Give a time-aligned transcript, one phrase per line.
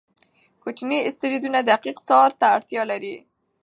[0.63, 3.15] کوچني اسټروېډونه دقیق څار ته اړتیا لري.